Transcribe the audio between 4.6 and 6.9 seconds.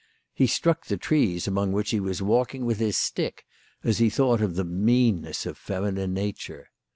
meanness of feminine nature.